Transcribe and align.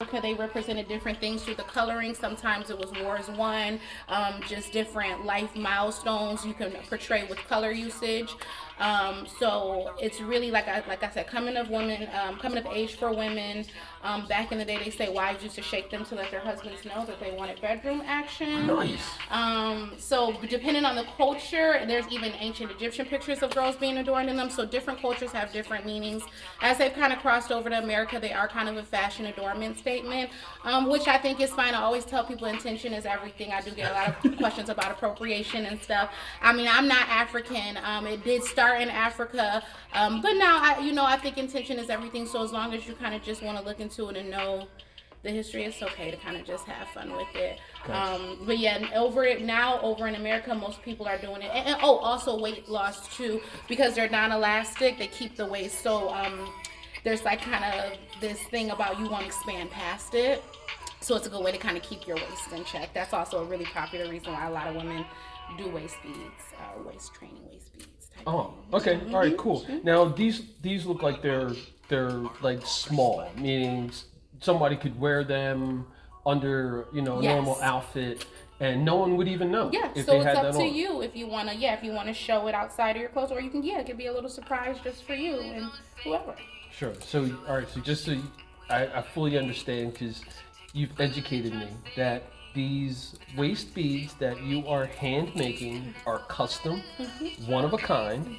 Africa, 0.00 0.22
they 0.22 0.34
represented 0.34 0.86
different 0.86 1.18
things 1.18 1.42
through 1.42 1.56
the 1.56 1.64
coloring. 1.64 2.14
Sometimes 2.14 2.70
it 2.70 2.78
was 2.78 2.92
wars 3.02 3.28
won, 3.30 3.80
um, 4.08 4.40
just 4.46 4.70
different 4.70 5.24
life 5.24 5.56
milestones 5.56 6.46
you 6.46 6.54
can 6.54 6.70
portray 6.88 7.26
with 7.26 7.36
color 7.48 7.72
usage. 7.72 8.32
Um, 8.78 9.26
so 9.38 9.92
it's 10.00 10.20
really 10.20 10.50
like 10.50 10.68
I 10.68 10.82
like 10.88 11.02
I 11.02 11.10
said, 11.10 11.26
coming 11.26 11.56
of 11.56 11.70
women, 11.70 12.08
um, 12.20 12.36
coming 12.38 12.58
of 12.58 12.66
age 12.66 12.94
for 12.94 13.12
women. 13.12 13.64
Um, 14.04 14.26
back 14.28 14.52
in 14.52 14.58
the 14.58 14.64
day, 14.64 14.78
they 14.78 14.90
say 14.90 15.08
wives 15.08 15.42
used 15.42 15.56
to 15.56 15.62
shake 15.62 15.90
them 15.90 16.04
to 16.04 16.14
let 16.14 16.30
their 16.30 16.40
husbands 16.40 16.84
know 16.84 17.04
that 17.04 17.18
they 17.18 17.32
wanted 17.32 17.60
bedroom 17.60 18.00
action. 18.06 18.68
Nice. 18.68 19.00
Um, 19.30 19.94
so 19.98 20.34
depending 20.48 20.84
on 20.84 20.94
the 20.94 21.04
culture, 21.16 21.82
there's 21.84 22.06
even 22.12 22.32
ancient 22.38 22.70
Egyptian 22.70 23.06
pictures 23.06 23.42
of 23.42 23.52
girls 23.54 23.74
being 23.74 23.98
adorned 23.98 24.30
in 24.30 24.36
them. 24.36 24.50
So 24.50 24.64
different 24.64 25.00
cultures 25.00 25.32
have 25.32 25.52
different 25.52 25.84
meanings. 25.84 26.22
As 26.62 26.78
they've 26.78 26.92
kind 26.92 27.12
of 27.12 27.18
crossed 27.18 27.50
over 27.50 27.68
to 27.68 27.78
America, 27.78 28.20
they 28.20 28.32
are 28.32 28.46
kind 28.46 28.68
of 28.68 28.76
a 28.76 28.84
fashion 28.84 29.26
adornment 29.26 29.78
statement, 29.78 30.30
um, 30.62 30.88
which 30.88 31.08
I 31.08 31.18
think 31.18 31.40
is 31.40 31.50
fine. 31.50 31.74
I 31.74 31.82
always 31.82 32.04
tell 32.04 32.24
people 32.24 32.46
intention 32.46 32.92
is 32.92 33.04
everything. 33.04 33.50
I 33.50 33.62
do 33.62 33.72
get 33.72 33.90
a 33.90 33.94
lot 33.94 34.24
of 34.24 34.36
questions 34.38 34.68
about 34.68 34.92
appropriation 34.92 35.66
and 35.66 35.80
stuff. 35.82 36.12
I 36.40 36.52
mean, 36.52 36.68
I'm 36.70 36.86
not 36.86 37.08
African. 37.08 37.78
Um, 37.82 38.06
it 38.06 38.22
did 38.22 38.44
start 38.44 38.67
in 38.76 38.88
Africa, 38.90 39.62
um, 39.94 40.20
but 40.20 40.32
now 40.34 40.58
I, 40.62 40.80
you 40.80 40.92
know, 40.92 41.04
I 41.04 41.16
think 41.16 41.38
intention 41.38 41.78
is 41.78 41.90
everything. 41.90 42.26
So 42.26 42.42
as 42.42 42.52
long 42.52 42.74
as 42.74 42.86
you 42.86 42.94
kind 42.94 43.14
of 43.14 43.22
just 43.22 43.42
want 43.42 43.58
to 43.58 43.64
look 43.64 43.80
into 43.80 44.08
it 44.08 44.16
and 44.16 44.30
know 44.30 44.66
the 45.22 45.30
history, 45.30 45.64
it's 45.64 45.82
okay 45.82 46.10
to 46.12 46.16
kind 46.18 46.36
of 46.36 46.46
just 46.46 46.64
have 46.66 46.86
fun 46.88 47.10
with 47.12 47.34
it. 47.34 47.58
Um, 47.92 48.38
but 48.46 48.58
yeah, 48.58 48.88
over 48.94 49.24
it 49.24 49.42
now, 49.42 49.80
over 49.80 50.06
in 50.06 50.14
America, 50.14 50.54
most 50.54 50.80
people 50.82 51.06
are 51.06 51.18
doing 51.18 51.42
it. 51.42 51.50
And, 51.52 51.66
and- 51.68 51.76
oh, 51.82 51.96
also 51.98 52.38
weight 52.38 52.68
loss 52.68 53.14
too, 53.16 53.40
because 53.66 53.94
they're 53.94 54.08
non-elastic. 54.08 54.96
They 54.98 55.08
keep 55.08 55.36
the 55.36 55.46
waist. 55.46 55.82
So 55.82 56.08
um, 56.10 56.48
there's 57.04 57.24
like 57.24 57.40
kind 57.42 57.64
of 57.64 57.98
this 58.20 58.38
thing 58.44 58.70
about 58.70 58.98
you 59.00 59.08
want 59.08 59.22
to 59.22 59.26
expand 59.26 59.70
past 59.70 60.14
it. 60.14 60.42
So 61.00 61.16
it's 61.16 61.26
a 61.26 61.30
good 61.30 61.44
way 61.44 61.52
to 61.52 61.58
kind 61.58 61.76
of 61.76 61.82
keep 61.82 62.06
your 62.06 62.16
waist 62.16 62.52
in 62.52 62.64
check. 62.64 62.92
That's 62.92 63.12
also 63.12 63.42
a 63.42 63.44
really 63.44 63.64
popular 63.66 64.10
reason 64.10 64.32
why 64.32 64.46
a 64.46 64.50
lot 64.50 64.66
of 64.68 64.74
women 64.76 65.04
do 65.56 65.68
waist 65.70 65.96
beads, 66.02 66.18
uh, 66.58 66.82
waist 66.84 67.14
training, 67.14 67.42
waist 67.50 67.72
beads. 67.72 67.97
Oh, 68.26 68.54
okay. 68.72 69.00
All 69.12 69.20
right, 69.20 69.36
cool. 69.36 69.64
Now 69.82 70.04
these 70.06 70.42
these 70.62 70.84
look 70.86 71.02
like 71.02 71.22
they're 71.22 71.52
they're 71.88 72.20
like 72.42 72.64
small, 72.66 73.30
meaning 73.36 73.88
s- 73.88 74.04
somebody 74.40 74.76
could 74.76 74.98
wear 75.00 75.24
them 75.24 75.86
under 76.26 76.86
you 76.92 77.00
know 77.02 77.18
a 77.20 77.22
Yes. 77.22 77.32
normal 77.34 77.58
outfit, 77.62 78.26
and 78.60 78.84
no 78.84 78.96
one 78.96 79.16
would 79.16 79.28
even 79.28 79.50
know 79.50 79.70
Yeah, 79.72 79.90
if 79.94 80.04
so 80.04 80.12
they 80.12 80.16
it's 80.18 80.26
had 80.26 80.36
up 80.36 80.42
that 80.42 80.52
to 80.58 80.64
on. 80.66 80.74
you 80.74 81.00
if 81.02 81.16
you 81.16 81.26
wanna. 81.26 81.54
Yeah, 81.54 81.74
if 81.74 81.82
you 81.82 81.92
wanna 81.92 82.12
show 82.12 82.46
it 82.48 82.54
outside 82.54 82.96
of 82.96 83.00
your 83.00 83.10
clothes, 83.10 83.32
or 83.32 83.40
you 83.40 83.50
can. 83.50 83.62
Yeah, 83.62 83.78
it 83.80 83.86
could 83.86 83.96
be 83.98 84.06
a 84.06 84.12
little 84.12 84.30
surprise 84.30 84.76
just 84.84 85.04
for 85.04 85.14
you 85.14 85.38
and 85.40 85.70
whoever. 86.04 86.34
Sure. 86.70 86.92
So 87.00 87.24
all 87.48 87.56
right. 87.56 87.68
So 87.68 87.80
just 87.80 88.04
so 88.04 88.12
you, 88.12 88.22
I, 88.68 88.86
I 88.88 89.02
fully 89.02 89.38
understand 89.38 89.94
because 89.94 90.20
you've 90.74 91.00
educated 91.00 91.54
me 91.54 91.68
that 91.96 92.24
these 92.54 93.14
waist 93.36 93.74
beads 93.74 94.14
that 94.14 94.40
you 94.42 94.66
are 94.66 94.86
hand 94.86 95.34
making 95.34 95.94
are 96.06 96.20
custom, 96.20 96.82
Mm-hmm. 96.98 97.50
one 97.50 97.64
of 97.64 97.72
a 97.72 97.78
kind. 97.78 98.36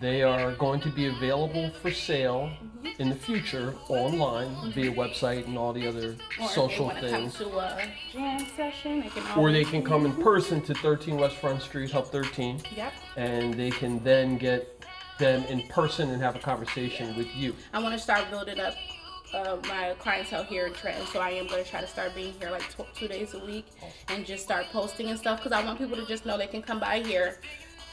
They 0.00 0.22
are 0.22 0.52
going 0.54 0.80
to 0.80 0.88
be 0.90 1.06
available 1.08 1.70
for 1.82 1.90
sale 1.90 2.50
Mm-hmm. 2.62 3.02
in 3.02 3.08
the 3.10 3.14
future 3.14 3.74
online 3.88 4.72
via 4.72 4.90
website 4.92 5.46
and 5.46 5.56
all 5.58 5.72
the 5.72 5.86
other 5.86 6.16
Or 6.40 6.48
social 6.48 6.88
things. 6.90 7.36
come 7.36 7.50
to 7.50 7.58
a 7.58 7.88
jam 8.12 8.46
session, 8.56 9.00
they. 9.14 9.40
Or 9.40 9.52
they 9.52 9.64
can 9.64 9.82
come 9.84 10.06
in 10.06 10.14
person 10.22 10.60
to 10.62 10.74
13 10.74 11.16
West 11.18 11.36
Front 11.36 11.62
Street, 11.62 11.90
Hub 11.90 12.06
13, 12.06 12.60
Yep. 12.76 12.92
and 13.16 13.54
they 13.54 13.70
can 13.70 14.02
then 14.02 14.38
get 14.38 14.84
them 15.18 15.44
in 15.44 15.68
person 15.68 16.08
and 16.10 16.22
have 16.22 16.34
a 16.34 16.38
conversation 16.38 17.14
with 17.16 17.28
you. 17.36 17.54
I 17.74 17.78
want 17.82 17.94
to 17.94 17.98
start 18.00 18.30
building 18.30 18.58
up 18.58 18.74
uh, 19.34 19.56
my 19.68 19.94
clientele 19.98 20.44
here 20.44 20.66
in 20.66 20.72
Trenton, 20.74 21.06
so 21.06 21.20
I 21.20 21.30
am 21.30 21.46
going 21.46 21.62
to 21.62 21.70
try 21.70 21.80
to 21.80 21.86
start 21.86 22.14
being 22.14 22.34
here 22.40 22.50
like 22.50 22.68
tw- 22.70 22.92
two 22.94 23.08
days 23.08 23.34
a 23.34 23.44
week 23.44 23.66
and 24.08 24.26
just 24.26 24.42
start 24.42 24.66
posting 24.72 25.08
and 25.08 25.18
stuff 25.18 25.38
because 25.38 25.52
I 25.52 25.64
want 25.64 25.78
people 25.78 25.96
to 25.96 26.06
just 26.06 26.26
know 26.26 26.36
they 26.36 26.46
can 26.46 26.62
come 26.62 26.80
by 26.80 27.00
here 27.00 27.38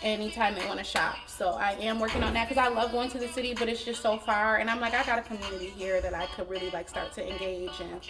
anytime 0.04 0.56
they 0.56 0.66
want 0.66 0.80
to 0.80 0.86
shop. 0.86 1.16
So 1.28 1.52
I 1.52 1.72
am 1.73 2.00
working 2.00 2.23
on 2.23 2.34
that 2.34 2.48
because 2.48 2.64
I 2.64 2.70
love 2.70 2.92
going 2.92 3.10
to 3.11 3.17
the 3.20 3.28
city, 3.28 3.54
but 3.54 3.67
it's 3.70 3.84
just 3.84 4.02
so 4.02 4.17
far, 4.17 4.58
and 4.58 4.70
I'm 4.70 4.80
like 4.80 4.94
I 4.94 5.04
got 5.06 5.20
a 5.20 5.22
community 5.22 5.67
here 5.67 6.02
that 6.02 6.14
I 6.14 6.26
could 6.36 6.50
really 6.50 6.70
like 6.72 6.89
start 6.89 7.14
to 7.14 7.28
engage 7.28 7.80
and. 7.80 8.02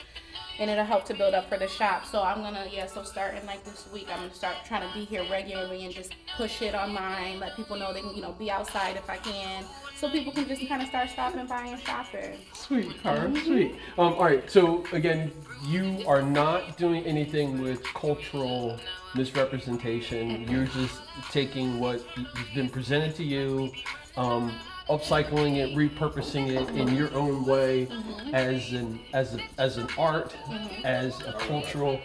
And 0.59 0.71
it'll 0.71 0.85
help 0.85 1.05
to 1.05 1.13
build 1.13 1.35
up 1.35 1.47
for 1.47 1.59
the 1.59 1.67
shop. 1.67 2.03
So 2.03 2.23
I'm 2.23 2.41
gonna, 2.41 2.65
yeah. 2.71 2.87
So 2.87 3.03
starting 3.03 3.45
like 3.45 3.63
this 3.63 3.87
week, 3.93 4.07
I'm 4.11 4.21
gonna 4.21 4.33
start 4.33 4.55
trying 4.65 4.87
to 4.87 4.91
be 4.91 5.05
here 5.05 5.23
regularly 5.29 5.85
and 5.85 5.93
just 5.93 6.15
push 6.35 6.63
it 6.63 6.73
online. 6.73 7.39
Let 7.39 7.55
people 7.55 7.77
know 7.77 7.93
they 7.93 8.01
can, 8.01 8.15
you 8.15 8.23
know, 8.23 8.31
be 8.31 8.49
outside 8.49 8.95
if 8.95 9.07
I 9.07 9.17
can, 9.17 9.65
so 9.99 10.09
people 10.09 10.31
can 10.31 10.47
just 10.47 10.65
kind 10.67 10.81
of 10.81 10.87
start 10.87 11.09
stopping 11.09 11.45
by 11.47 11.65
and 11.65 11.81
shopping. 11.81 12.37
Sweet, 12.53 13.01
Kara, 13.01 13.31
sweet. 13.43 13.75
Um, 13.97 14.13
all 14.13 14.23
right, 14.25 14.49
so 14.49 14.83
again, 14.93 15.31
you 15.65 16.03
are 16.07 16.21
not 16.21 16.77
doing 16.77 17.03
anything 17.05 17.61
with 17.61 17.83
cultural 17.83 18.79
misrepresentation. 19.15 20.47
You're 20.49 20.65
just 20.65 21.01
taking 21.31 21.79
what 21.79 22.01
has 22.01 22.55
been 22.55 22.69
presented 22.69 23.15
to 23.15 23.23
you, 23.23 23.71
um, 24.15 24.53
upcycling 24.89 25.57
it, 25.57 25.75
repurposing 25.75 26.49
it 26.49 26.69
in 26.75 26.95
your 26.95 27.13
own 27.13 27.43
way 27.45 27.87
as 28.33 28.71
an 28.73 28.99
as 29.13 29.35
a, 29.35 29.39
as 29.57 29.77
an 29.77 29.87
art, 29.97 30.35
as 30.83 31.19
a 31.21 31.33
cultural. 31.33 31.99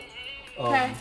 Um, 0.59 0.67
Okay. 0.75 0.93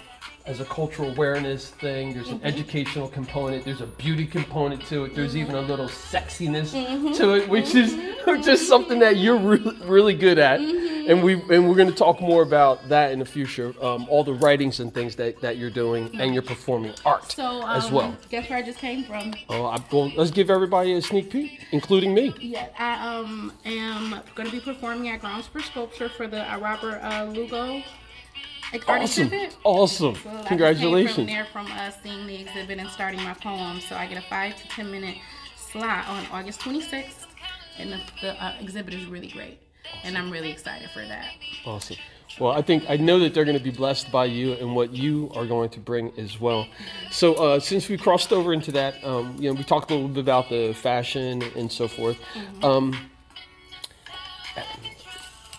As 0.46 0.59
a 0.59 0.66
cultural 0.66 1.12
awareness 1.12 1.69
thing, 1.69 2.13
there's 2.13 2.29
an 2.29 2.41
educational 2.44 3.07
component. 3.07 3.63
There's 3.63 3.81
a 3.81 3.85
beauty 3.85 4.25
component 4.25 4.84
to 4.88 5.06
it. 5.06 5.13
There's 5.13 5.38
even 5.38 5.53
a 5.53 5.62
little 5.62 5.88
sexiness 5.88 6.72
to 7.18 7.35
it, 7.35 7.47
which 7.47 7.75
is 7.75 7.96
which 8.25 8.47
is 8.47 8.66
something 8.68 9.00
that 9.00 9.18
you're 9.18 9.38
really, 9.38 9.75
really 9.85 10.13
good 10.16 10.40
at. 10.40 10.59
And 10.59 11.24
we 11.24 11.34
and 11.34 11.69
we're 11.69 11.75
going 11.75 11.90
to 11.90 11.96
talk 11.96 12.22
more 12.22 12.41
about 12.41 12.90
that 12.90 13.12
in 13.12 13.19
the 13.19 13.25
future. 13.25 13.75
Um, 13.81 14.07
all 14.09 14.24
the 14.24 14.34
writings 14.34 14.80
and 14.80 14.91
things 14.91 15.16
that, 15.18 15.40
that 15.41 15.57
you're 15.57 15.69
doing, 15.69 16.09
and 16.19 16.34
you're 16.34 16.44
performing 16.44 16.94
art 17.06 17.31
So 17.31 17.62
um, 17.62 17.78
as 17.78 17.91
well. 17.91 18.16
Guess 18.30 18.50
where 18.50 18.57
I 18.57 18.62
just 18.63 18.80
came 18.80 19.03
from? 19.03 19.34
Oh, 19.50 19.66
I, 19.66 19.84
well, 19.91 20.12
let's 20.16 20.31
give 20.31 20.50
everybody 20.50 20.94
a 20.94 21.01
sneak 21.01 21.30
peek, 21.30 21.68
including 21.72 22.13
me. 22.16 22.34
Yeah, 22.40 22.68
I 22.80 23.16
um 23.16 23.53
am 23.66 24.22
going 24.34 24.50
to 24.50 24.56
be 24.56 24.59
performing 24.59 25.09
at 25.09 25.22
Grounds 25.22 25.47
for 25.47 25.62
Sculpture 25.62 26.09
for 26.09 26.28
the 26.28 26.51
uh, 26.51 26.57
Robert 26.59 27.00
uh, 27.03 27.25
Lugo 27.25 27.84
like, 28.73 28.87
Awesome, 28.87 29.31
awesome! 29.63 30.15
So 30.15 30.19
I 30.19 30.23
just 30.23 30.25
came 30.35 30.45
Congratulations. 30.47 31.15
from 31.15 31.25
there 31.25 31.45
from 31.45 31.67
uh, 31.71 31.91
seeing 32.03 32.27
the 32.27 32.35
exhibit 32.41 32.79
and 32.79 32.89
starting 32.89 33.21
my 33.23 33.33
poem. 33.33 33.79
So 33.81 33.95
I 33.95 34.07
get 34.07 34.17
a 34.17 34.27
five 34.27 34.55
to 34.61 34.67
ten 34.69 34.91
minute 34.91 35.17
slot 35.55 36.07
on 36.07 36.25
August 36.31 36.61
26th, 36.61 37.25
and 37.77 37.91
the, 37.93 37.99
the 38.21 38.43
uh, 38.43 38.55
exhibit 38.59 38.93
is 38.93 39.05
really 39.05 39.27
great, 39.27 39.59
and 40.03 40.17
I'm 40.17 40.29
really 40.31 40.51
excited 40.51 40.89
for 40.91 41.05
that. 41.05 41.27
Awesome. 41.65 41.97
Well, 42.39 42.53
I 42.53 42.61
think 42.61 42.89
I 42.89 42.95
know 42.95 43.19
that 43.19 43.33
they're 43.33 43.43
going 43.43 43.57
to 43.57 43.63
be 43.63 43.71
blessed 43.71 44.09
by 44.09 44.23
you 44.25 44.53
and 44.53 44.73
what 44.73 44.93
you 44.93 45.29
are 45.35 45.45
going 45.45 45.69
to 45.71 45.79
bring 45.81 46.13
as 46.17 46.39
well. 46.39 46.65
So, 47.11 47.33
uh, 47.33 47.59
since 47.59 47.89
we 47.89 47.97
crossed 47.97 48.31
over 48.31 48.53
into 48.53 48.71
that, 48.71 49.03
um, 49.03 49.35
you 49.38 49.49
know, 49.49 49.55
we 49.57 49.65
talked 49.65 49.91
a 49.91 49.95
little 49.95 50.07
bit 50.07 50.21
about 50.21 50.47
the 50.49 50.73
fashion 50.73 51.43
and 51.57 51.69
so 51.69 51.89
forth. 51.89 52.17
Um, 52.63 52.97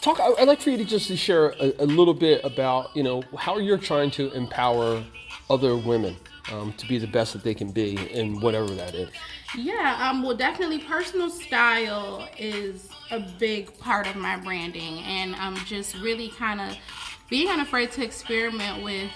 talk. 0.02 0.20
I'd 0.20 0.48
like 0.48 0.60
for 0.60 0.70
you 0.70 0.76
to 0.76 0.84
just 0.84 1.10
share 1.16 1.50
a, 1.60 1.72
a 1.78 1.86
little 1.86 2.12
bit 2.12 2.44
about, 2.44 2.94
you 2.94 3.02
know, 3.02 3.22
how 3.38 3.58
you're 3.58 3.78
trying 3.78 4.10
to 4.12 4.30
empower 4.32 5.02
other 5.48 5.76
women 5.76 6.16
um, 6.52 6.72
to 6.74 6.86
be 6.86 6.98
the 6.98 7.06
best 7.06 7.32
that 7.32 7.44
they 7.44 7.54
can 7.54 7.70
be 7.70 7.96
in 8.10 8.41
whatever 8.41 8.74
that 8.74 8.94
is. 8.94 9.10
Yeah, 9.56 9.98
um, 10.00 10.22
well, 10.22 10.36
definitely 10.36 10.80
personal 10.80 11.30
style 11.30 12.28
is 12.38 12.88
a 13.10 13.20
big 13.38 13.78
part 13.78 14.06
of 14.06 14.16
my 14.16 14.36
branding, 14.36 14.98
and 15.00 15.34
um, 15.36 15.56
just 15.66 15.94
really 15.96 16.28
kind 16.30 16.60
of 16.60 16.76
being 17.30 17.48
unafraid 17.48 17.92
to 17.92 18.04
experiment 18.04 18.82
with 18.82 19.10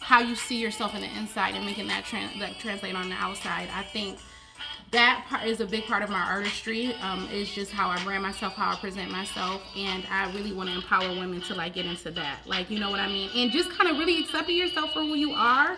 how 0.00 0.20
you 0.20 0.34
see 0.36 0.58
yourself 0.58 0.94
in 0.94 1.00
the 1.00 1.16
inside 1.16 1.54
and 1.54 1.64
making 1.64 1.88
that, 1.88 2.04
trans- 2.04 2.38
that 2.38 2.58
translate 2.58 2.94
on 2.94 3.08
the 3.08 3.14
outside. 3.16 3.68
I 3.74 3.82
think 3.82 4.18
that 4.90 5.26
part 5.28 5.44
is 5.46 5.60
a 5.60 5.66
big 5.66 5.84
part 5.84 6.02
of 6.02 6.10
my 6.10 6.20
artistry. 6.20 6.94
Um, 7.02 7.28
is 7.30 7.50
just 7.50 7.72
how 7.72 7.88
I 7.88 8.02
brand 8.04 8.22
myself, 8.22 8.54
how 8.54 8.72
I 8.72 8.76
present 8.76 9.10
myself, 9.10 9.62
and 9.76 10.04
I 10.10 10.32
really 10.32 10.52
want 10.52 10.68
to 10.70 10.74
empower 10.76 11.08
women 11.08 11.40
to 11.42 11.54
like 11.54 11.74
get 11.74 11.86
into 11.86 12.10
that. 12.12 12.40
Like, 12.46 12.70
you 12.70 12.78
know 12.78 12.90
what 12.90 13.00
I 13.00 13.08
mean? 13.08 13.30
And 13.34 13.50
just 13.50 13.70
kind 13.70 13.90
of 13.90 13.98
really 13.98 14.20
accepting 14.20 14.56
yourself 14.56 14.92
for 14.92 15.00
who 15.00 15.14
you 15.14 15.32
are. 15.32 15.76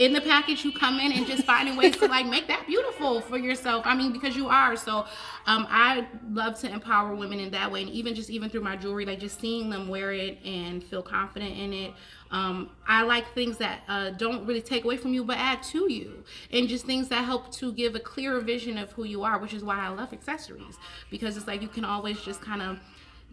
In 0.00 0.14
the 0.14 0.20
package 0.22 0.64
you 0.64 0.72
come 0.72 0.98
in 0.98 1.12
and 1.12 1.26
just 1.26 1.44
finding 1.44 1.76
ways 1.76 1.94
to 1.98 2.06
like 2.06 2.26
make 2.26 2.48
that 2.48 2.66
beautiful 2.66 3.20
for 3.20 3.36
yourself. 3.36 3.82
I 3.86 3.94
mean, 3.94 4.12
because 4.12 4.34
you 4.34 4.48
are. 4.48 4.74
So, 4.74 5.04
um, 5.46 5.66
I 5.68 6.06
love 6.30 6.58
to 6.60 6.72
empower 6.72 7.14
women 7.14 7.38
in 7.38 7.50
that 7.50 7.70
way, 7.70 7.82
and 7.82 7.90
even 7.90 8.14
just 8.14 8.30
even 8.30 8.48
through 8.48 8.62
my 8.62 8.76
jewelry, 8.76 9.04
like 9.04 9.20
just 9.20 9.38
seeing 9.40 9.68
them 9.68 9.88
wear 9.88 10.12
it 10.12 10.38
and 10.42 10.82
feel 10.82 11.02
confident 11.02 11.56
in 11.56 11.72
it. 11.72 11.92
Um, 12.30 12.70
I 12.88 13.02
like 13.02 13.34
things 13.34 13.58
that 13.58 13.82
uh, 13.88 14.10
don't 14.10 14.46
really 14.46 14.62
take 14.62 14.84
away 14.84 14.96
from 14.96 15.12
you, 15.12 15.22
but 15.22 15.36
add 15.36 15.62
to 15.64 15.92
you, 15.92 16.24
and 16.50 16.66
just 16.66 16.86
things 16.86 17.08
that 17.08 17.24
help 17.24 17.52
to 17.56 17.72
give 17.72 17.94
a 17.94 18.00
clearer 18.00 18.40
vision 18.40 18.78
of 18.78 18.92
who 18.92 19.04
you 19.04 19.22
are, 19.22 19.38
which 19.38 19.52
is 19.52 19.62
why 19.62 19.78
I 19.78 19.88
love 19.88 20.12
accessories 20.12 20.78
because 21.10 21.36
it's 21.36 21.46
like 21.46 21.62
you 21.62 21.68
can 21.68 21.84
always 21.84 22.20
just 22.20 22.40
kind 22.40 22.62
of 22.62 22.78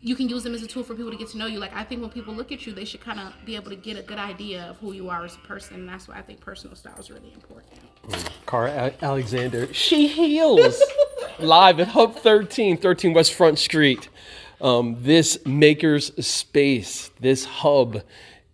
you 0.02 0.16
can 0.16 0.30
use 0.30 0.44
them 0.44 0.54
as 0.54 0.62
a 0.62 0.68
tool 0.68 0.84
for 0.84 0.94
people 0.94 1.12
to 1.12 1.18
get 1.18 1.30
to 1.30 1.38
know 1.38 1.48
you. 1.48 1.60
Like 1.60 1.76
I 1.76 1.84
think 1.84 2.02
when 2.02 2.10
people 2.10 2.34
look 2.34 2.52
at 2.52 2.66
you, 2.66 2.74
they 2.74 2.86
should 2.86 3.02
kind 3.02 3.20
of 3.20 3.34
be 3.46 3.56
able 3.56 3.70
to 3.70 3.76
get 3.76 3.98
a 3.98 4.02
good 4.02 4.20
idea 4.20 4.70
of 4.70 4.78
who 4.78 4.94
you 4.94 5.10
are 5.10 5.26
as 5.26 5.36
a 5.36 5.40
person, 5.40 5.76
and 5.76 5.90
that's 5.90 6.08
why 6.08 6.18
I 6.18 6.22
think 6.22 6.40
personal 6.40 6.76
style 6.76 6.98
is 7.00 7.10
really 7.10 7.34
important. 7.34 7.82
Kara 8.46 8.94
Alexander, 9.02 9.74
she 9.74 10.08
heals 10.08 10.82
live 11.40 11.80
at 11.80 11.90
Hub 11.90 12.16
13, 12.16 12.78
13 12.78 13.14
West 13.14 13.34
Front 13.34 13.60
Street. 13.60 14.10
Um, 14.60 14.96
this 15.00 15.38
makers 15.46 16.12
space, 16.26 17.12
this 17.20 17.46
hub, 17.46 18.02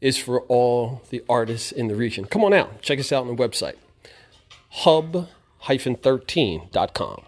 is 0.01 0.17
for 0.17 0.41
all 0.41 1.01
the 1.11 1.23
artists 1.29 1.71
in 1.71 1.87
the 1.87 1.95
region. 1.95 2.25
Come 2.25 2.43
on 2.43 2.53
out, 2.53 2.81
check 2.81 2.99
us 2.99 3.13
out 3.13 3.21
on 3.21 3.33
the 3.33 3.41
website, 3.41 3.75
hub-13.com. 4.69 7.23